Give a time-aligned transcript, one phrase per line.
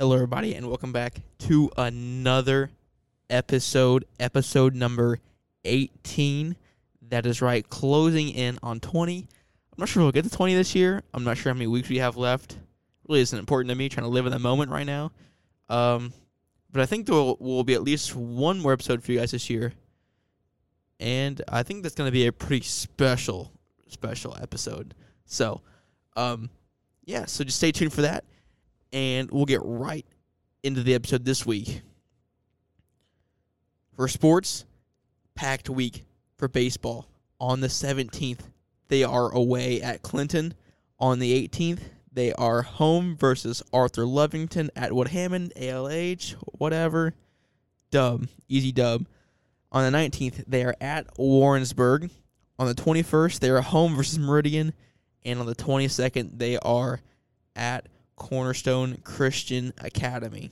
[0.00, 2.70] Hello, everybody, and welcome back to another
[3.28, 5.18] episode, episode number
[5.66, 6.56] 18.
[7.10, 9.18] That is right, closing in on 20.
[9.18, 9.26] I'm
[9.76, 11.02] not sure if we'll get to 20 this year.
[11.12, 12.56] I'm not sure how many weeks we have left.
[13.08, 15.12] really isn't important to me, trying to live in the moment right now.
[15.68, 16.14] Um,
[16.72, 19.32] but I think there will, will be at least one more episode for you guys
[19.32, 19.74] this year.
[20.98, 23.52] And I think that's going to be a pretty special,
[23.88, 24.94] special episode.
[25.26, 25.60] So,
[26.16, 26.48] um,
[27.04, 28.24] yeah, so just stay tuned for that
[28.92, 30.06] and we'll get right
[30.62, 31.82] into the episode this week.
[33.94, 34.64] For sports,
[35.34, 36.04] packed week
[36.36, 37.08] for baseball.
[37.38, 38.40] On the 17th,
[38.88, 40.54] they are away at Clinton.
[40.98, 41.80] On the 18th,
[42.12, 47.14] they are home versus Arthur Lovington Atwood Hammond, ALH, whatever.
[47.90, 49.06] Dub, easy dub.
[49.72, 52.10] On the 19th, they are at Warrensburg.
[52.58, 54.74] On the 21st, they are home versus Meridian.
[55.24, 57.00] And on the 22nd, they are
[57.54, 57.86] at
[58.20, 60.50] Cornerstone Christian Academy.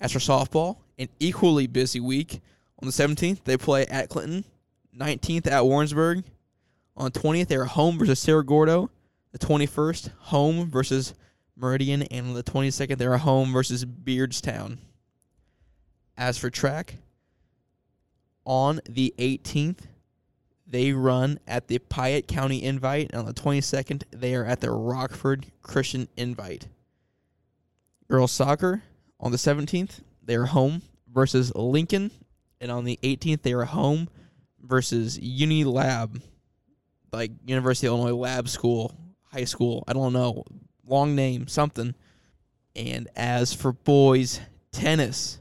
[0.00, 2.40] As for softball, an equally busy week.
[2.80, 4.44] On the 17th, they play at Clinton.
[4.98, 6.24] 19th at Warrensburg.
[6.96, 8.90] On the 20th, they are home versus Cerro Gordo.
[9.32, 11.12] The 21st, home versus
[11.56, 12.02] Meridian.
[12.04, 14.78] And on the 22nd, they are home versus Beardstown.
[16.16, 16.96] As for track,
[18.46, 19.80] on the 18th,
[20.74, 23.10] they run at the Piatt County Invite.
[23.10, 26.66] And on the 22nd, they are at the Rockford Christian Invite.
[28.10, 28.82] Girls soccer
[29.20, 32.10] on the 17th, they are home versus Lincoln.
[32.60, 34.08] And on the 18th, they are home
[34.60, 36.20] versus Unilab,
[37.12, 38.96] like University of Illinois Lab School,
[39.30, 39.84] high school.
[39.86, 40.42] I don't know.
[40.84, 41.94] Long name, something.
[42.74, 44.40] And as for boys
[44.72, 45.38] tennis,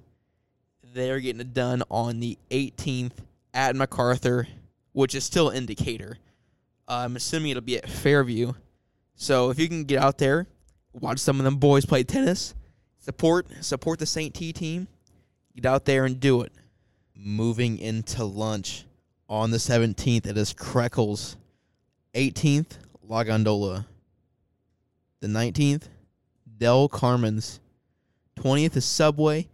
[0.93, 3.13] they're getting it done on the 18th
[3.51, 4.47] at MacArthur
[4.93, 6.17] which is still indicator.
[6.87, 8.53] Uh, I'm assuming it'll be at Fairview.
[9.15, 10.47] So if you can get out there,
[10.93, 12.55] watch some of them boys play tennis,
[12.99, 14.33] support support the St.
[14.33, 14.87] T team,
[15.55, 16.53] get out there and do it.
[17.15, 18.85] Moving into lunch
[19.29, 21.37] on the 17th, it is Creckles.
[22.13, 22.77] 18th,
[23.07, 23.87] La Gondola.
[25.21, 25.83] The 19th,
[26.57, 27.59] Del Carmen's.
[28.37, 29.47] 20th is Subway.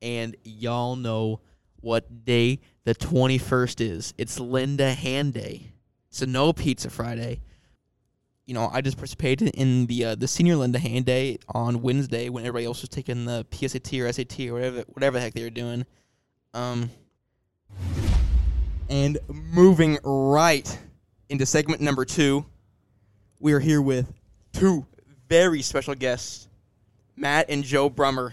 [0.00, 1.40] And y'all know
[1.80, 4.14] what day the 21st is.
[4.16, 5.72] It's Lend a Hand Day.
[6.08, 7.42] So no pizza Friday.
[8.46, 11.82] You know, I just participated in the uh, the senior Lend a Hand Day on
[11.82, 15.34] Wednesday when everybody else was taking the PSAT or SAT or whatever whatever the heck
[15.34, 15.84] they were doing.
[16.54, 16.90] Um
[18.88, 20.78] and moving right
[21.28, 22.42] into segment number 2,
[23.38, 24.10] we are here with
[24.54, 24.86] two
[25.28, 26.48] very special guests,
[27.16, 28.32] Matt and Joe Brummer.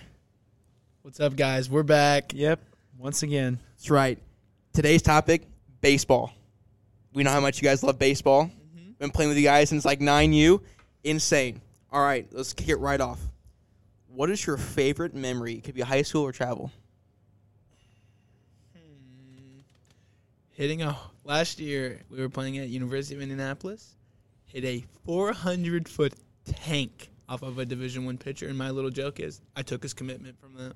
[1.01, 1.69] What's up, guys?
[1.69, 2.31] We're back.
[2.33, 2.61] Yep.
[2.97, 3.59] Once again.
[3.75, 4.17] That's right.
[4.75, 5.47] Today's topic:
[5.79, 6.33] baseball.
[7.13, 8.47] We know how much you guys love baseball.
[8.47, 8.91] Mm-hmm.
[8.99, 10.61] Been playing with you guys since like nine U.
[11.05, 11.61] Insane.
[11.93, 13.17] All right, let's kick it right off.
[14.09, 15.53] What is your favorite memory?
[15.53, 16.73] It could be high school or travel.
[18.75, 19.59] Hmm.
[20.51, 23.95] Hitting a last year, we were playing at University of Indianapolis.
[24.43, 29.21] Hit a 400 foot tank off of a Division One pitcher, and my little joke
[29.21, 30.73] is I took his commitment from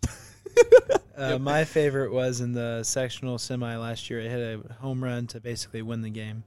[0.00, 1.00] that.
[1.16, 4.20] Uh, my favorite was in the sectional semi last year.
[4.20, 6.42] I hit a home run to basically win the game.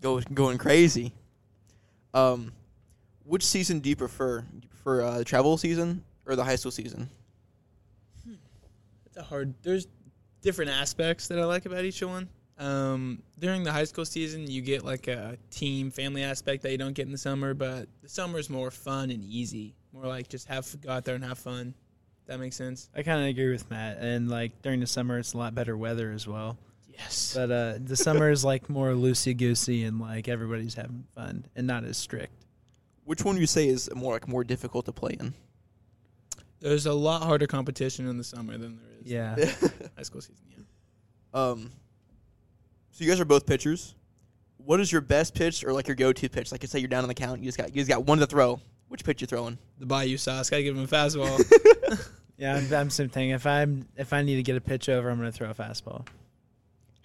[0.00, 1.12] Go going crazy.
[2.12, 2.52] Um,
[3.24, 4.40] which season do you prefer?
[4.40, 7.08] Do you prefer uh, the travel season or the high school season?
[9.06, 9.54] It's a hard.
[9.62, 9.86] There's
[10.42, 12.28] different aspects that I like about each one.
[12.58, 16.78] Um, during the high school season, you get like a team family aspect that you
[16.78, 19.74] don't get in the summer, but the summer is more fun and easy.
[19.92, 21.74] More like just have go out there and have fun.
[22.26, 22.88] That makes sense.
[22.94, 23.98] I kind of agree with Matt.
[23.98, 26.56] And like during the summer, it's a lot better weather as well.
[26.88, 27.32] Yes.
[27.34, 31.66] But uh, the summer is like more loosey goosey and like everybody's having fun and
[31.66, 32.32] not as strict.
[33.04, 35.34] Which one do you say is more like more difficult to play in?
[36.60, 39.34] There's a lot harder competition in the summer than there is Yeah.
[39.96, 40.44] high school season.
[40.50, 40.58] Yeah.
[41.34, 41.70] Um,
[42.92, 43.96] so you guys are both pitchers.
[44.58, 46.52] What is your best pitch or like your go-to pitch?
[46.52, 48.26] Like, say you're down on the count, you just got you just got one to
[48.26, 48.60] throw.
[48.88, 49.58] Which pitch you throwing?
[49.78, 50.50] The Bayou sauce.
[50.50, 51.40] Gotta give him a fastball.
[52.42, 53.30] yeah, I'm, I'm same thing.
[53.30, 56.04] If I'm if I need to get a pitch over, I'm gonna throw a fastball.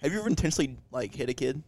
[0.02, 1.62] Have you ever intentionally like hit a kid?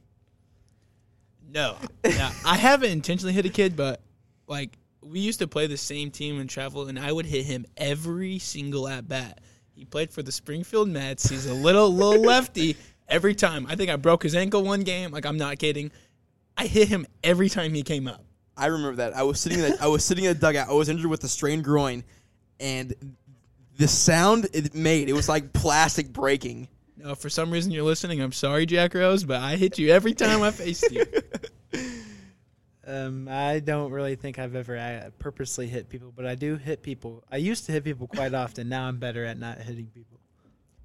[1.52, 1.76] no.
[2.04, 2.32] Yeah.
[2.44, 4.00] I haven't intentionally hit a kid, but
[4.48, 7.64] like we used to play the same team and travel, and I would hit him
[7.76, 9.40] every single at bat.
[9.72, 11.28] He played for the Springfield Mets.
[11.28, 12.76] He's a little little lefty.
[13.08, 15.12] Every time, I think I broke his ankle one game.
[15.12, 15.92] Like I'm not kidding.
[16.56, 18.24] I hit him every time he came up.
[18.56, 19.14] I remember that.
[19.14, 20.68] I was sitting in the, I was sitting in a dugout.
[20.68, 22.02] I was injured with a strained groin,
[22.58, 23.16] and
[23.80, 26.68] the sound it made it was like plastic breaking.
[26.98, 28.20] No, for some reason you're listening.
[28.20, 31.04] I'm sorry, Jack Rose, but I hit you every time I faced you.
[32.86, 36.82] Um, I don't really think I've ever uh, purposely hit people, but I do hit
[36.82, 37.22] people.
[37.30, 38.68] I used to hit people quite often.
[38.68, 40.18] Now I'm better at not hitting people.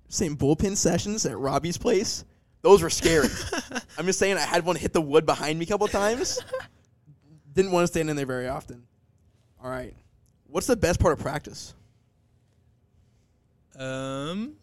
[0.09, 2.23] Same bullpen sessions at Robbie's place.
[2.61, 3.29] Those were scary.
[3.97, 6.39] I'm just saying, I had one hit the wood behind me a couple times.
[7.53, 8.83] Didn't want to stand in there very often.
[9.63, 9.95] All right.
[10.45, 11.73] What's the best part of practice?
[13.77, 14.55] Um,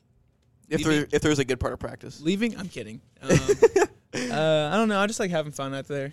[0.69, 2.20] If there if there's a good part of practice.
[2.20, 2.56] leaving.
[2.59, 3.00] I'm kidding.
[3.23, 3.31] Um,
[4.14, 4.99] uh, I don't know.
[5.00, 6.12] I just like having fun out there.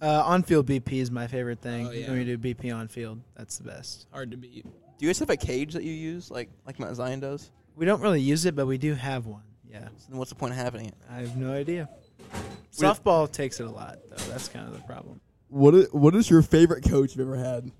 [0.00, 1.86] Uh, on-field BP is my favorite thing.
[1.86, 2.08] Oh, yeah.
[2.08, 4.08] When we do BP on field, that's the best.
[4.10, 4.64] Hard to beat.
[4.64, 7.50] Do you guys have a cage that you use, like like Mount Zion does?
[7.76, 9.42] We don't really use it, but we do have one.
[9.70, 10.94] Yeah, So then what's the point of having it?
[11.10, 11.88] I have no idea.
[12.18, 12.38] We-
[12.86, 14.16] Softball takes it a lot, though.
[14.30, 15.20] That's kind of the problem.
[15.48, 17.70] What is, what is your favorite coach you've ever had?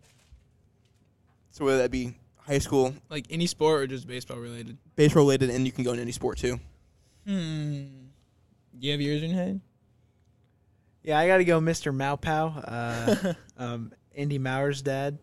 [1.50, 2.14] So whether that be
[2.52, 4.76] high school, Like any sport or just baseball related.
[4.96, 6.60] baseball related, and you can go in any sport too.
[7.26, 7.84] Hmm.
[8.78, 9.60] Do you have yours in your head?
[11.02, 11.92] Yeah, I got to go, Mr.
[11.94, 15.18] Maupow, uh, um, Andy Mauer's dad.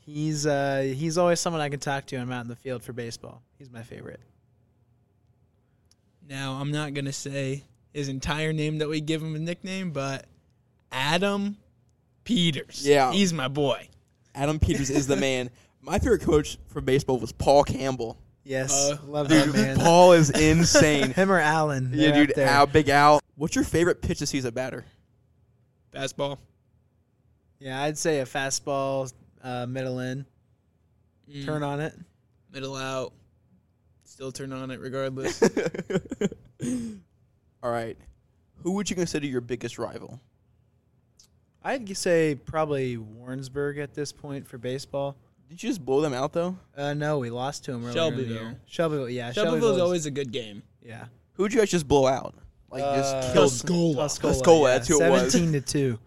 [0.00, 2.16] He's uh, he's always someone I can talk to.
[2.16, 3.42] when I'm out in the field for baseball.
[3.58, 4.20] He's my favorite.
[6.28, 10.26] Now I'm not gonna say his entire name that we give him a nickname, but
[10.90, 11.56] Adam
[12.24, 12.86] Peters.
[12.86, 13.12] Yeah.
[13.12, 13.88] he's my boy.
[14.34, 15.50] Adam Peters is the man.
[15.82, 18.16] My favorite coach for baseball was Paul Campbell.
[18.44, 19.76] Yes, Uh, love that Dude, man.
[19.80, 21.10] Paul is insane.
[21.14, 21.90] Him or Allen?
[21.92, 22.48] yeah, they're up dude, there.
[22.48, 23.20] Al, Big Al.
[23.36, 24.84] What's your favorite pitch to see as a batter?
[25.94, 26.38] Fastball.
[27.58, 29.12] Yeah, I'd say a fastball,
[29.42, 30.24] uh, middle in,
[31.30, 31.94] Mm, turn on it.
[32.52, 33.12] middle out.
[34.04, 35.40] Still turn on it regardless.
[37.62, 37.96] All right.
[38.62, 40.20] Who would you consider your biggest rival?
[41.62, 45.16] I'd say probably Warrensburg at this point for baseball.
[45.52, 46.56] Did you just blow them out though?
[46.74, 48.32] Uh, no, we lost to him earlier in the Shelbyville.
[48.42, 48.60] year.
[48.66, 49.32] Shelbyville, yeah.
[49.32, 50.62] Shelbyville's Shelbyville's always a good game.
[50.82, 51.04] yeah.
[51.34, 52.34] Who would you guys just blow out?
[52.70, 53.44] Like Uh, just kill.
[53.50, 53.96] Tuscola.
[53.96, 54.72] Tuscola, Tuscola, yeah.
[54.72, 55.30] that's who it was.
[55.30, 55.98] Seventeen to two.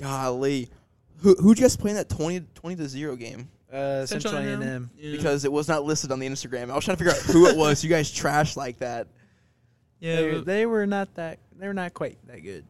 [0.00, 0.70] Golly.
[1.18, 3.50] Who who'd you guys play in that 20, 20 to zero game?
[3.70, 4.62] Uh, Central Central A&M?
[4.62, 4.90] A&M.
[4.96, 5.16] Yeah.
[5.16, 6.70] Because it was not listed on the Instagram.
[6.70, 7.84] I was trying to figure out who it was.
[7.84, 9.06] You guys trashed like that.
[10.00, 11.38] yeah, they, but- they were not that.
[11.58, 12.64] They were not quite that good.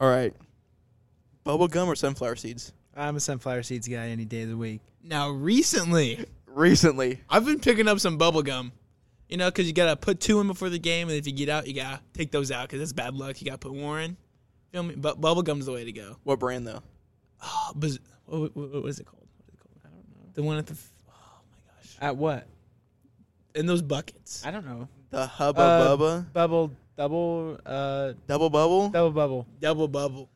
[0.00, 0.32] All right.
[1.44, 2.72] Bubble gum or sunflower seeds?
[2.96, 4.80] I'm a sunflower seeds guy any day of the week.
[5.02, 7.20] now recently Recently.
[7.28, 8.72] I've been picking up some bubble gum.
[9.28, 11.48] You know, because you gotta put two in before the game, and if you get
[11.50, 13.40] out, you gotta take those out because that's bad luck.
[13.42, 14.16] You gotta put more in.
[14.72, 14.94] Feel me?
[14.96, 16.16] But bubble gum's the way to go.
[16.24, 16.82] What brand though?
[17.42, 19.26] Oh, buzz- what, what, what is it called?
[19.36, 19.80] What is it called?
[19.84, 20.30] I don't know.
[20.32, 20.72] The one at the.
[20.72, 21.96] f- Oh my gosh!
[22.00, 22.46] At what?
[23.54, 24.42] In those buckets.
[24.46, 24.88] I don't know.
[25.10, 26.32] The Hubba Uh, Bubba?
[26.32, 28.88] Bubble, double, uh, Double bubble?
[28.88, 29.46] double bubble.
[29.60, 30.28] Double bubble.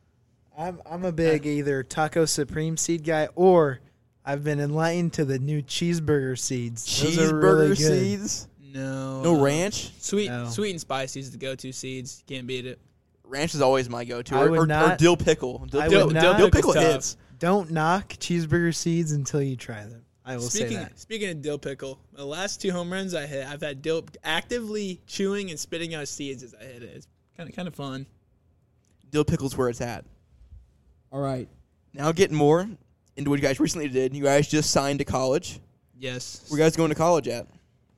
[0.61, 3.79] I'm I'm a big either taco supreme seed guy or
[4.23, 7.01] I've been enlightened to the new cheeseburger seeds.
[7.01, 7.77] Those are Cheeseburger really good.
[7.77, 8.47] seeds?
[8.73, 9.21] No.
[9.23, 9.91] No ranch?
[9.99, 10.47] Sweet, No.
[10.47, 12.23] sweet and spicy is the go-to seeds.
[12.27, 12.79] Can't beat it.
[13.23, 14.35] Ranch is always my go-to.
[14.35, 15.65] I Or, would or, or not- dill pickle.
[15.65, 16.83] Dill, I pickle, would dill, not- dill pickle Tough.
[16.83, 17.17] hits.
[17.39, 20.05] Don't knock cheeseburger seeds until you try them.
[20.23, 20.99] I will speaking say that.
[20.99, 25.01] speaking of dill pickle, the last two home runs I hit, I've had dill actively
[25.07, 26.91] chewing and spitting out seeds as I hit it.
[26.95, 28.05] It's kind of kind of fun.
[29.09, 30.05] Dill pickle's where it's at.
[31.11, 31.49] All right.
[31.93, 32.69] Now getting more
[33.17, 34.15] into what you guys recently did.
[34.15, 35.59] You guys just signed to college.
[35.99, 36.45] Yes.
[36.47, 37.47] Where you guys going to college at?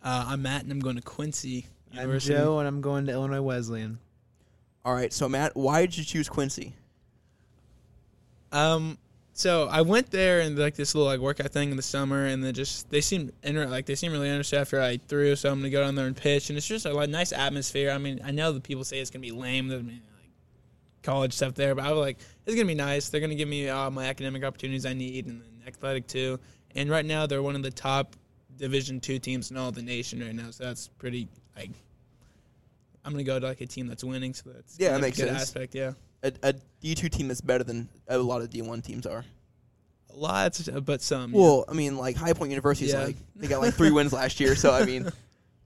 [0.01, 2.35] Uh, I'm Matt, and I'm going to Quincy University.
[2.35, 3.99] I'm Joe and I'm going to Illinois Wesleyan.
[4.83, 5.13] All right.
[5.13, 6.73] So Matt, why did you choose Quincy?
[8.51, 8.97] Um,
[9.33, 12.43] so I went there and like this little like workout thing in the summer, and
[12.43, 15.35] then just they seem inter- like they seem really interested after I threw.
[15.35, 17.91] So I'm gonna go down there and pitch, and it's just a like, nice atmosphere.
[17.91, 19.85] I mean, I know that people say it's gonna be lame, the like
[21.03, 23.09] college stuff there, but I was like, it's gonna be nice.
[23.09, 26.39] They're gonna give me uh, my academic opportunities I need, and then athletic too.
[26.75, 28.15] And right now, they're one of the top
[28.57, 30.51] Division two teams in all the nation right now.
[30.51, 31.71] So that's pretty like.
[33.05, 35.27] I'm gonna go to like a team that's winning, so that's Yeah, that makes good
[35.27, 35.41] sense.
[35.41, 35.75] aspect.
[35.75, 35.91] Yeah.
[36.23, 39.25] A, a D2 team that's better than a lot of D1 teams are.
[40.15, 41.33] Lots, but some.
[41.33, 41.39] yeah.
[41.39, 43.03] Well, I mean, like High Point University's Yeah.
[43.03, 44.55] like they got like three wins last year.
[44.55, 45.11] So I mean,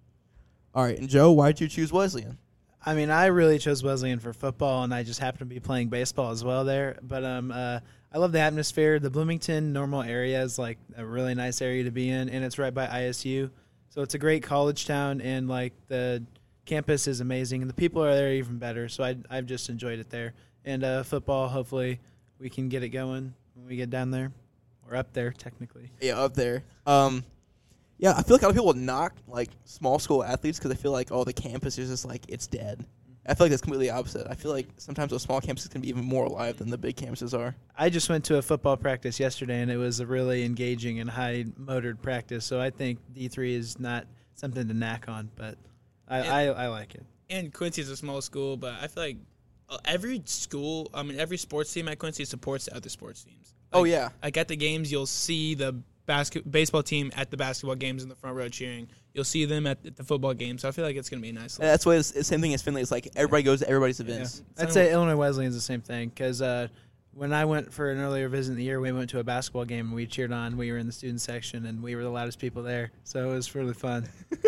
[0.74, 0.98] all right.
[0.98, 2.38] And Joe, why did you choose Wesleyan?
[2.86, 5.90] I mean, I really chose Wesleyan for football, and I just happened to be playing
[5.90, 6.98] baseball as well there.
[7.02, 7.80] But um, uh,
[8.14, 9.00] I love the atmosphere.
[9.00, 12.58] The Bloomington normal area is like a really nice area to be in, and it's
[12.58, 13.50] right by ISU,
[13.90, 16.24] so it's a great college town, and like the
[16.66, 18.88] campus is amazing, and the people are there even better.
[18.90, 20.34] So I I've just enjoyed it there.
[20.66, 22.00] And uh, football, hopefully,
[22.40, 24.32] we can get it going when we get down there,
[24.88, 25.92] or up there technically.
[26.02, 26.64] Yeah, up there.
[26.86, 27.24] Um,
[27.98, 30.76] yeah, I feel like a lot of people knock like small school athletes because I
[30.76, 32.86] feel like oh the campus is just like it's dead.
[33.30, 34.26] I feel like that's completely opposite.
[34.30, 36.96] I feel like sometimes those small campuses can be even more alive than the big
[36.96, 37.56] campuses are.
[37.78, 41.10] I just went to a football practice yesterday, and it was a really engaging and
[41.10, 42.46] high motored practice.
[42.46, 45.58] So I think D three is not something to knack on, but
[46.08, 46.36] I, Yeah.
[46.36, 47.04] I, I like it.
[47.30, 49.18] and Quincy's a small school, but I feel like
[49.70, 53.56] uh, every school, I mean, every sports team at Quincy supports the other sports teams.
[53.74, 55.76] Oh yeah, Like at the games, you'll see the
[56.08, 58.88] basket baseball team at the basketball games in the front row cheering.
[59.14, 60.64] You'll see them at, the football games.
[60.64, 61.58] So I feel like it's gonna be a nice.
[61.58, 62.82] that's why it's the same thing as Finley.
[62.82, 64.42] It's like everybody goes to everybody's events.
[64.58, 66.70] I'd say Illinois Wesleyan's the same thing because uh,
[67.14, 69.66] when I went for an earlier visit in the year, we went to a basketball
[69.66, 70.58] game and we cheered on.
[70.58, 73.34] We were in the student section and we were the loudest people there, so it
[73.34, 74.08] was really fun.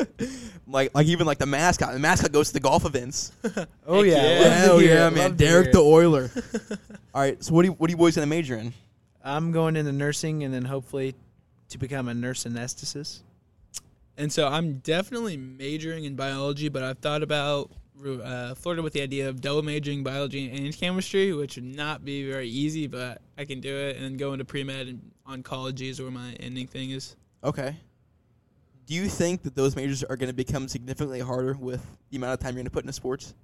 [0.70, 1.94] Like like even like the mascot.
[1.94, 3.32] The mascot goes to the golf events.
[3.88, 4.40] Oh yeah, yeah.
[4.40, 5.36] love Hell hear yeah, man!
[5.36, 5.80] Derek the.
[5.80, 6.30] Oiler.
[7.14, 8.72] All right, so what do you, what are you boys gonna major in?
[9.24, 11.16] I'm going into nursing and then hopefully
[11.70, 13.22] to become a nurse anesthetist.
[14.18, 17.72] And so I'm definitely majoring in biology, but I've thought about
[18.06, 22.30] uh, flirted with the idea of double majoring biology and chemistry, which would not be
[22.30, 26.02] very easy, but I can do it and go into pre med and oncology is
[26.02, 27.16] where my ending thing is.
[27.44, 27.76] Okay.
[28.86, 32.34] Do you think that those majors are going to become significantly harder with the amount
[32.34, 33.36] of time you're going to put into sports?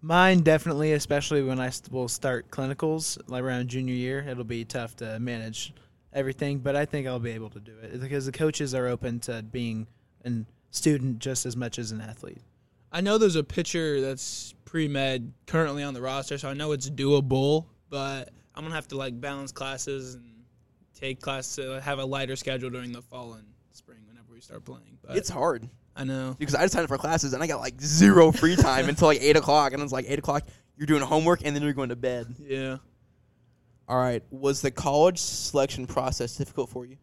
[0.00, 4.24] Mine definitely, especially when I st- will start clinicals like around junior year.
[4.26, 5.74] It'll be tough to manage
[6.12, 9.20] everything, but I think I'll be able to do it because the coaches are open
[9.20, 9.86] to being
[10.24, 10.30] a
[10.70, 12.42] student just as much as an athlete.
[12.90, 16.72] I know there's a pitcher that's pre med currently on the roster, so I know
[16.72, 20.24] it's doable, but I'm gonna have to like balance classes and
[20.94, 24.64] take classes, uh, have a lighter schedule during the fall and spring whenever we start
[24.64, 24.98] playing.
[25.06, 26.36] But It's hard I know.
[26.38, 29.08] because I just signed up for classes and I got like zero free time until
[29.08, 30.44] like eight o'clock, and it's like eight o'clock.
[30.76, 32.34] You're doing homework and then you're going to bed.
[32.40, 32.78] Yeah.
[33.92, 34.22] All right.
[34.30, 36.96] Was the college selection process difficult for you?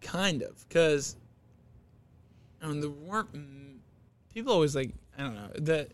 [0.00, 1.14] Kind of, because
[2.60, 3.76] I mean, there weren't mm,
[4.34, 5.88] people always like I don't know the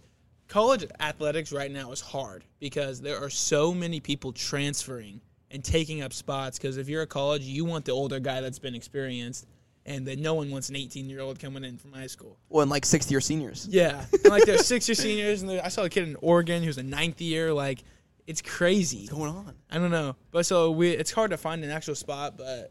[0.49, 5.21] college athletics right now is hard because there are so many people transferring
[5.51, 6.57] and taking up spots.
[6.57, 9.47] Because if you're a college, you want the older guy that's been experienced,
[9.85, 12.39] and then no one wants an 18 year old coming in from high school.
[12.49, 13.69] Well, and like sixth year seniors.
[13.71, 16.79] Yeah, and like they're six year seniors, and I saw a kid in Oregon who's
[16.79, 17.53] a ninth year.
[17.53, 17.85] Like
[18.29, 19.09] it's crazy.
[19.11, 19.55] What's going on?
[19.71, 22.71] I don't know, but so we it's hard to find an actual spot, but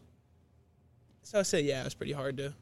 [1.24, 2.54] so I say yeah, it's pretty hard to.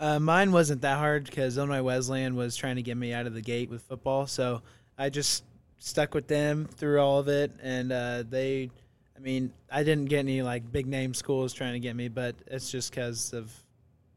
[0.00, 3.34] Uh, mine wasn't that hard because Illinois Wesleyan was trying to get me out of
[3.34, 4.62] the gate with football, so
[4.98, 5.44] I just
[5.78, 8.70] stuck with them through all of it, and uh, they,
[9.16, 12.34] I mean, I didn't get any like big name schools trying to get me, but
[12.48, 13.52] it's just because of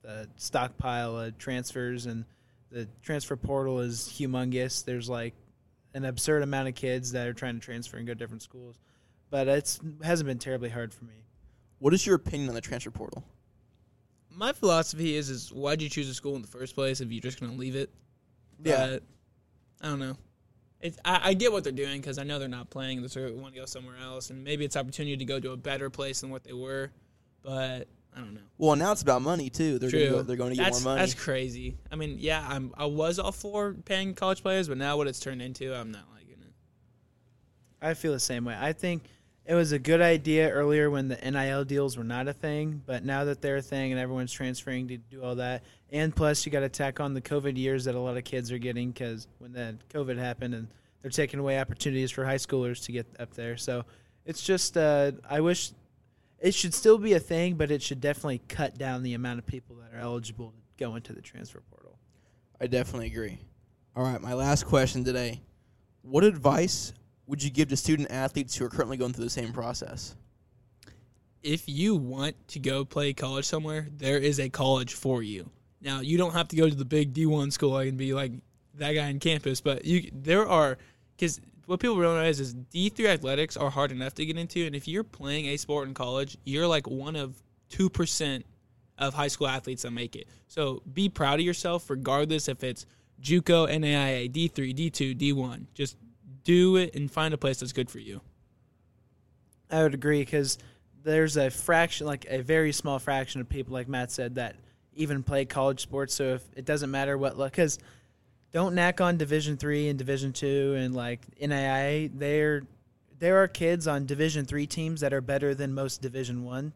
[0.01, 2.25] the stockpile of transfers and
[2.71, 4.83] the transfer portal is humongous.
[4.83, 5.35] There's like
[5.93, 8.79] an absurd amount of kids that are trying to transfer and go to different schools,
[9.29, 11.25] but it's hasn't been terribly hard for me.
[11.79, 13.23] What is your opinion on the transfer portal?
[14.29, 17.21] My philosophy is is why'd you choose a school in the first place if you're
[17.21, 17.89] just gonna leave it?
[18.63, 18.87] Yeah.
[18.87, 19.03] But,
[19.81, 20.17] I don't know.
[20.79, 23.01] It, I, I get what they're doing because I know they're not playing.
[23.01, 25.89] They want to go somewhere else, and maybe it's opportunity to go to a better
[25.89, 26.91] place than what they were.
[27.43, 28.41] But I don't know.
[28.57, 29.79] Well, now it's about money too.
[29.79, 30.05] They're True.
[30.05, 31.01] Gonna go, they're going to get that's, more money.
[31.01, 31.77] That's crazy.
[31.91, 35.19] I mean, yeah, I'm I was all for paying college players, but now what it's
[35.19, 36.53] turned into, I'm not liking it.
[37.81, 38.55] I feel the same way.
[38.59, 39.03] I think
[39.45, 43.03] it was a good idea earlier when the NIL deals were not a thing, but
[43.03, 46.51] now that they're a thing and everyone's transferring to do all that, and plus you
[46.51, 49.27] got to tack on the COVID years that a lot of kids are getting because
[49.39, 50.67] when the COVID happened and
[51.01, 53.57] they're taking away opportunities for high schoolers to get up there.
[53.57, 53.85] So
[54.25, 55.71] it's just uh, I wish
[56.41, 59.45] it should still be a thing, but it should definitely cut down the amount of
[59.45, 61.97] people that are eligible to go into the transfer portal.
[62.59, 63.39] I definitely agree.
[63.95, 65.41] All right, my last question today.
[66.01, 66.93] What advice
[67.27, 70.15] would you give to student athletes who are currently going through the same process?
[71.43, 75.49] if you want to go play college somewhere, there is a college for you.
[75.81, 78.31] Now, you don't have to go to the big D1 school and be like
[78.75, 80.77] that guy on campus, but you there are
[81.19, 84.87] cuz what people realize is D3 athletics are hard enough to get into and if
[84.87, 87.41] you're playing a sport in college, you're like one of
[87.71, 88.43] 2%
[88.97, 90.27] of high school athletes that make it.
[90.47, 92.85] So, be proud of yourself regardless if it's
[93.21, 95.65] JUCO, NAIA, D3, D2, D1.
[95.73, 95.97] Just
[96.43, 98.21] do it and find a place that's good for you.
[99.69, 100.57] I would agree because
[101.03, 104.55] there's a fraction, like a very small fraction of people, like Matt said, that
[104.93, 106.13] even play college sports.
[106.13, 107.79] So if it doesn't matter what, because
[108.51, 112.11] don't knack on Division three and Division two and like NAIA.
[112.13, 112.63] There,
[113.19, 116.73] there are kids on Division three teams that are better than most Division one,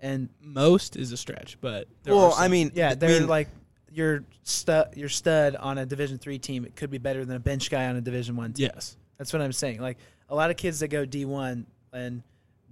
[0.00, 2.42] and Most is a stretch, but there well, are some.
[2.42, 3.48] I mean, yeah, they're mean, like
[3.92, 6.64] your stud, your stud on a Division three team.
[6.64, 8.70] It could be better than a bench guy on a Division one team.
[8.74, 8.96] yes.
[9.18, 9.80] That's what I'm saying.
[9.80, 12.22] Like a lot of kids that go D1 and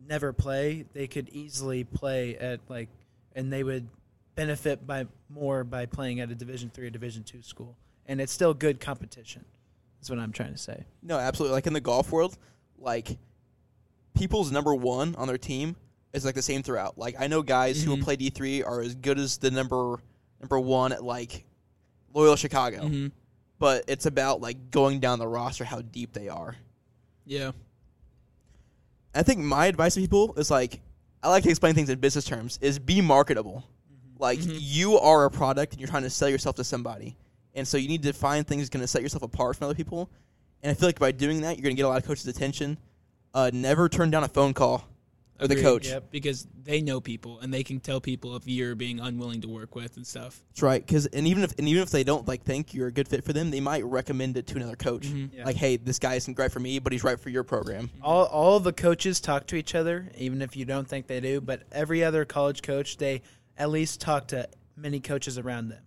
[0.08, 2.88] never play, they could easily play at like,
[3.34, 3.86] and they would
[4.34, 7.76] benefit by more by playing at a Division three or Division two school,
[8.07, 9.45] and it's still good competition.
[9.99, 10.85] That's what I'm trying to say.
[11.02, 11.54] No, absolutely.
[11.54, 12.37] Like in the golf world,
[12.78, 13.19] like
[14.14, 15.76] people's number one on their team
[16.12, 16.99] is like the same throughout.
[16.99, 18.02] Like I know guys who Mhm.
[18.02, 20.00] play D three are as good as the number
[20.40, 21.45] number one at like
[22.14, 22.87] Loyola Chicago.
[22.88, 23.07] hmm
[23.59, 26.57] but it's about like going down the roster how deep they are.
[27.26, 27.52] Yeah.
[29.14, 30.80] I think my advice to people is like
[31.23, 33.64] I like to explain things in business terms is be marketable.
[34.19, 34.57] Like Mhm.
[34.59, 37.16] you are a product and you're trying to sell yourself to somebody.
[37.54, 39.75] And so you need to find things that's going to set yourself apart from other
[39.75, 40.11] people.
[40.62, 42.26] And I feel like by doing that, you're going to get a lot of coaches'
[42.26, 42.78] attention.
[43.35, 44.85] Uh, never turn down a phone call
[45.40, 45.88] with a coach.
[45.88, 46.11] Yep.
[46.11, 49.75] Because they know people and they can tell people if you're being unwilling to work
[49.75, 50.42] with and stuff.
[50.50, 50.85] That's right.
[50.85, 53.25] Because and even if and even if they don't like think you're a good fit
[53.25, 55.07] for them, they might recommend it to another coach.
[55.07, 55.30] Mhm.
[55.33, 55.45] Yeah.
[55.47, 57.88] Like, hey, this guy isn't great for me, but he's right for your program.
[58.02, 61.40] all all the coaches talk to each other, even if you don't think they do.
[61.40, 63.23] But every other college coach, they
[63.57, 65.83] at least talk to many coaches around them,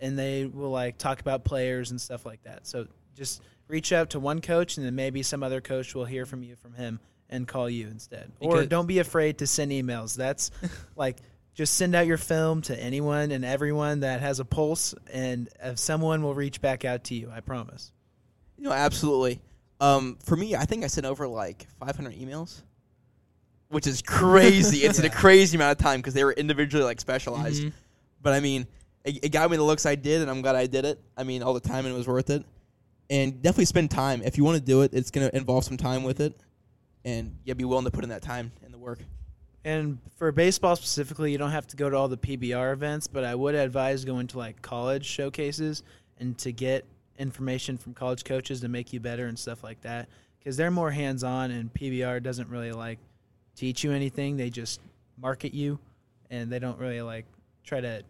[0.00, 2.66] and they will like talk about players and stuff like that.
[2.66, 6.26] So just reach out to one coach, and then maybe some other coach will hear
[6.26, 8.32] from you from him and call you instead.
[8.40, 10.16] or don't be afraid to send emails.
[10.16, 10.50] That's
[10.96, 11.18] like.
[11.52, 15.78] Just send out your film to anyone and everyone that has a pulse, and if
[15.80, 17.30] someone will reach back out to you.
[17.30, 17.92] I promise.
[18.56, 19.40] You know, absolutely.
[19.80, 22.62] Um, for me, I think I sent over like 500 emails,
[23.68, 24.86] which is crazy.
[24.86, 27.64] it's a crazy amount of time because they were individually like specialized.
[27.64, 27.72] Mhm.
[28.22, 28.66] But I mean,
[29.04, 31.00] it, it got me the looks I did, and I'm glad I did it.
[31.16, 32.44] I mean, all the time, and it was worth it.
[33.08, 34.94] And definitely spend time if you want to do it.
[34.94, 36.40] It's going to involve some time with it,
[37.04, 39.00] and yeah, be willing to put in that time and the work.
[39.64, 43.24] And for baseball specifically, you don't have to go to all the PBR events, but
[43.24, 45.82] I would advise going to like college showcases
[46.18, 46.86] and to get
[47.18, 50.90] information from college coaches to make you better and stuff like that because they're more
[50.90, 52.98] hands-on and PBR doesn't really like
[53.54, 54.38] teach you anything.
[54.38, 54.80] They just
[55.18, 55.78] market you
[56.30, 57.26] and they don't really like
[57.62, 58.02] try to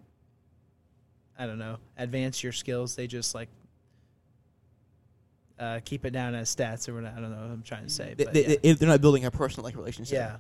[1.41, 2.95] I don't know, advance your skills.
[2.95, 3.49] They just like
[5.59, 7.91] uh, keep it down as stats or what I don't know what I'm trying to
[7.91, 8.15] say.
[8.15, 8.75] They, But they, yeah.
[8.75, 10.15] They're not building a personal like relationship.
[10.15, 10.37] yeah.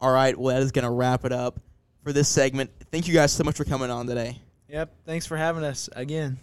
[0.00, 0.36] All right.
[0.38, 1.60] Well, that is going to wrap it up
[2.02, 2.70] for this segment.
[2.90, 4.40] Thank you guys so much for coming on today.
[4.68, 4.94] Yep.
[5.04, 6.38] Thanks for having us again.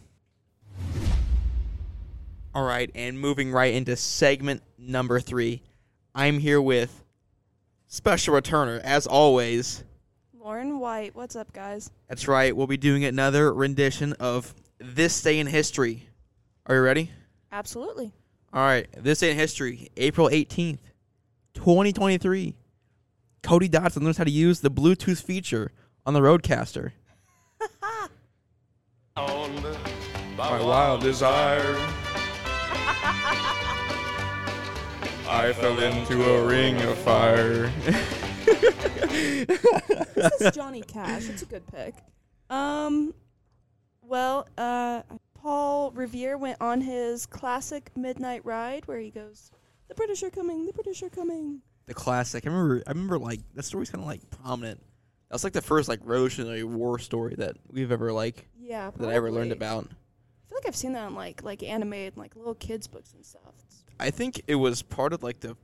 [2.55, 5.63] All right, and moving right into segment number three,
[6.13, 7.03] I'm here with
[7.87, 9.83] special returner, as always.
[10.43, 11.89] Lauren White, what's up, guys?
[12.09, 16.09] That's right, we'll be doing another rendition of This Day in History.
[16.65, 17.11] Are you ready?
[17.53, 18.11] Absolutely.
[18.51, 20.79] All right, This Day in History, April 18th,
[21.53, 22.55] 2023.
[23.41, 25.71] Cody Dotson learns how to use the Bluetooth feature
[26.05, 26.91] on the RODECaster.
[29.15, 31.73] my wild desire.
[35.25, 37.71] I fell into a ring of fire.
[39.07, 41.29] This is Johnny Cash.
[41.29, 41.95] It's a good pick.
[42.49, 43.13] Um,
[44.01, 45.01] well, uh,
[45.33, 49.51] Paul Revere went on his classic midnight ride where he goes,
[49.87, 50.65] "The British are coming!
[50.65, 52.45] The British are coming!" the classic.
[52.45, 52.83] I remember.
[52.87, 54.81] I remember like that story's kind of like prominent.
[55.29, 59.13] That's like the first like Revolutionary War story that we've ever like Yeah, that I
[59.15, 59.85] ever learned about.
[59.85, 63.25] I feel like I've seen that on like like animated like little kids books and
[63.25, 63.41] stuff.
[63.65, 65.55] It's- I think it was part of like the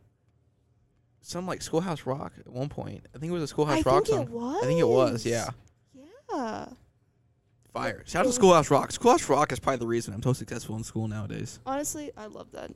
[1.21, 3.05] some like Schoolhouse Rock at one point.
[3.15, 4.21] I think it was a Schoolhouse I Rock think song.
[4.23, 4.63] it was.
[4.63, 5.25] I think it was.
[5.25, 5.49] Yeah,
[6.33, 6.65] Yeah.
[7.73, 8.03] fire.
[8.05, 8.91] Shout out to Schoolhouse Rock.
[8.91, 11.59] Schoolhouse Rock is probably the reason I'm so successful in school nowadays.
[11.65, 12.71] Honestly, I love that.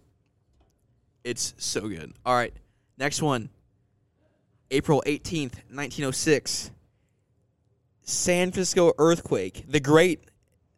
[1.24, 2.14] It's so good.
[2.26, 2.54] All right,
[2.98, 3.50] next one.
[4.72, 6.72] April 18th, 1906.
[8.02, 9.66] San Francisco earthquake.
[9.70, 10.26] The Great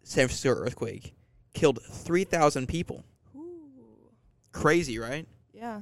[0.04, 1.14] San Francisco earthquake
[1.54, 3.04] killed 3,000 people.
[3.36, 3.42] Ooh.
[4.52, 5.26] Crazy, right?
[5.54, 5.82] Yeah.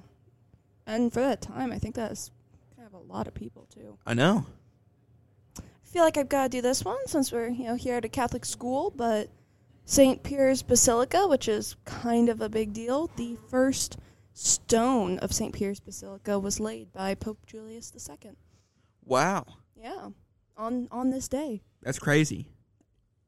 [0.85, 2.31] And for that time, I think that's
[2.75, 3.97] kind of a lot of people too.
[4.05, 4.45] I know.
[5.57, 8.05] I feel like I've got to do this one since we're you know here at
[8.05, 9.29] a Catholic school, but
[9.85, 10.23] St.
[10.23, 13.97] Peter's Basilica, which is kind of a big deal, the first
[14.33, 15.53] stone of St.
[15.53, 18.31] Peter's Basilica was laid by Pope Julius II.
[19.05, 19.45] Wow.
[19.75, 20.09] Yeah,
[20.57, 21.61] on on this day.
[21.81, 22.47] That's crazy.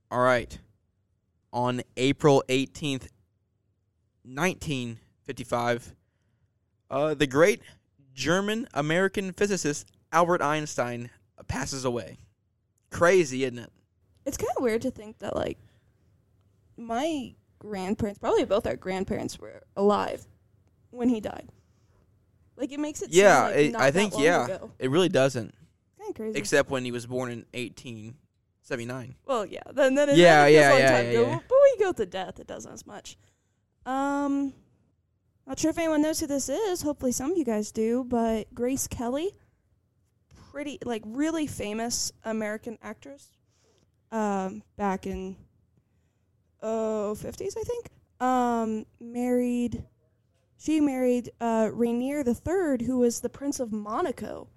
[0.09, 0.57] All right.
[1.51, 3.07] On April 18th,
[4.23, 5.95] 1955,
[6.89, 7.61] uh, the great
[8.13, 11.09] German American physicist Albert Einstein
[11.47, 12.17] passes away.
[12.91, 13.71] Crazy, isn't it?
[14.25, 15.57] It's kind of weird to think that like
[16.77, 20.25] my grandparents, probably both our grandparents, were alive
[20.91, 21.49] when he died.
[22.57, 24.45] Like it makes it seem yeah, like it- I think yeah.
[24.45, 24.71] ago.
[24.79, 25.53] It really doesn't.
[25.99, 26.39] Kind of crazy.
[26.39, 29.15] Except when he was born in 1879.
[29.25, 29.59] Well, yeah.
[29.73, 31.21] Then then Yeah, then it feels yeah, a long yeah, time yeah, ago.
[31.21, 31.39] yeah.
[31.47, 33.17] But when you go to death, it doesn't as much.
[33.85, 34.53] Um,
[35.47, 36.81] not sure if anyone knows who this is.
[36.81, 38.03] Hopefully, some of you guys do.
[38.03, 39.31] But Grace Kelly,
[40.51, 43.29] pretty like really famous American actress.
[44.11, 45.35] Um, back in
[46.61, 47.89] oh 50s, I think.
[48.19, 49.83] Um, married.
[50.57, 54.47] She married uh, Rainier the Third, who was the Prince of Monaco.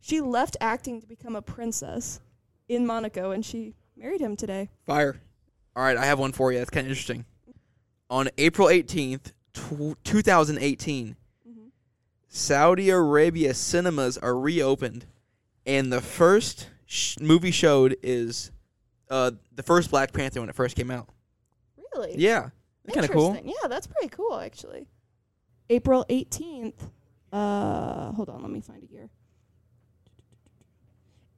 [0.00, 2.20] She left acting to become a princess
[2.68, 4.70] in Monaco, and she married him today.
[4.86, 5.16] Fire.
[5.76, 6.58] All right, I have one for you.
[6.58, 7.24] That's kind of interesting.
[8.10, 11.16] On April 18th, tw 2018,
[11.48, 11.70] Mhm.
[12.28, 15.06] Saudi Arabia cinemas are reopened,
[15.66, 18.50] and the first sh- movie showed is
[19.10, 21.08] uh, the first Black Panther when it first came out.
[21.94, 22.14] Really?
[22.16, 22.48] Yeah,
[22.94, 23.38] kind of cool.
[23.44, 24.88] Yeah, that's pretty cool actually.
[25.68, 26.90] April 18th.
[27.30, 29.10] Uh hold on, let me find a year.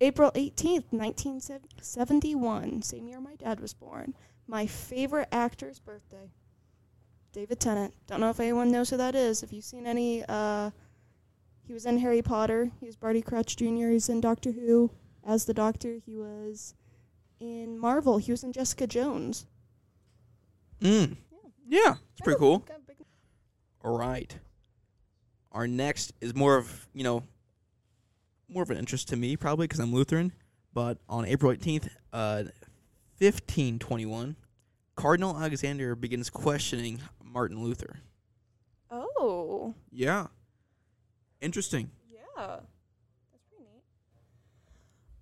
[0.00, 4.14] April 18th, 1971, same year my dad was born.
[4.46, 6.31] My favorite actor's birthday.
[7.34, 7.92] David Tennant.
[8.06, 9.42] Don't know if anyone knows who that is.
[9.42, 10.70] If you've seen any uh
[11.66, 12.70] he was in Harry Potter.
[12.78, 13.88] He was Barty Crouch Jr.
[13.88, 14.90] He's in Doctor Who
[15.26, 15.96] as the Doctor.
[16.04, 16.74] He was
[17.40, 18.18] in Marvel.
[18.18, 19.46] He was in Jessica Jones.
[20.80, 21.16] Mm.
[21.66, 22.60] Yeah, it's pretty cool.
[22.60, 22.96] Kind of
[23.82, 24.36] All right.
[25.52, 27.22] Our next is more of, you know,
[28.48, 30.32] more of an interest to me probably because I'm Lutheran.
[30.74, 32.44] But on April 18th, uh,
[33.18, 34.36] 1521,
[34.96, 37.00] Cardinal Alexander begins questioning
[37.34, 37.98] Martin Luther.
[38.90, 40.28] Oh, Yeah.
[41.40, 41.90] Interesting.
[42.08, 42.20] yeah.
[42.36, 43.82] That's pretty neat.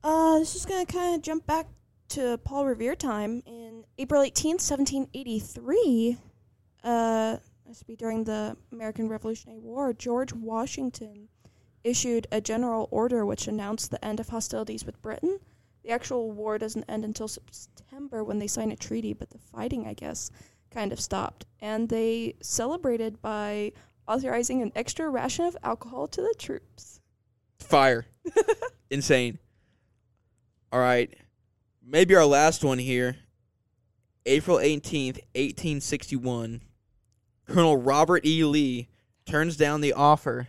[0.05, 1.67] Uh, this is going to kind of jump back
[2.11, 3.43] to Paul Revere time.
[3.47, 6.19] In April 18th, 1783,
[6.85, 11.29] uh, this would be during the American Revolutionary War, George Washington
[11.83, 15.39] issued a general order which announced the end of hostilities with Britain.
[15.83, 19.87] The actual war doesn't end until September when they sign a treaty, but the fighting,
[19.89, 20.31] I guess,
[20.73, 21.47] kind of stopped.
[21.61, 23.73] And they celebrated by
[24.09, 27.01] authorizing an extra ration of alcohol to the troops.
[27.59, 28.07] Fire.
[28.91, 29.39] Insane.
[30.73, 31.13] All right.
[31.85, 33.17] Maybe our last one here.
[34.25, 36.63] April 18th, 1861.
[37.47, 38.45] Colonel Robert E.
[38.45, 38.89] Lee
[39.27, 40.49] turns down the offer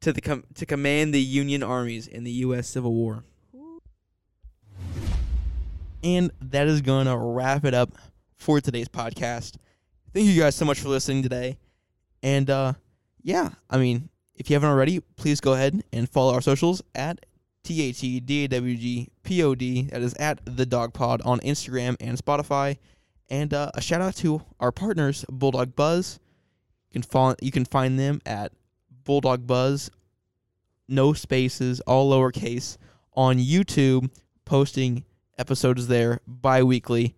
[0.00, 3.24] to the com- to command the Union armies in the US Civil War.
[6.02, 7.96] And that is going to wrap it up
[8.36, 9.56] for today's podcast.
[10.12, 11.58] Thank you guys so much for listening today.
[12.22, 12.74] And uh
[13.22, 17.26] yeah, I mean, if you haven't already, please go ahead and follow our socials at
[17.64, 19.82] T A T D A W G P O D.
[19.90, 22.78] That is at the DawgPod on Instagram and Spotify.
[23.28, 26.20] And uh, a shout out to our partners, Bulldog Buzz.
[26.90, 28.52] You can follow, you can find them at
[29.02, 29.90] Bulldog Buzz,
[30.86, 32.76] no spaces, all lowercase,
[33.14, 34.10] on YouTube,
[34.44, 35.04] posting
[35.38, 37.16] episodes there bi-weekly.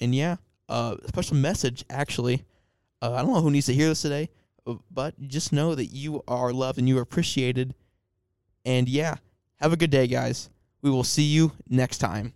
[0.00, 0.36] And yeah,
[0.70, 2.44] uh, special message actually.
[3.02, 4.30] Uh, I don't know who needs to hear this today,
[4.66, 7.74] uh, but just know that you are loved and you are appreciated.
[8.64, 9.16] And yeah,
[9.56, 10.50] have a good day, guys.
[10.82, 12.34] We will see you next time.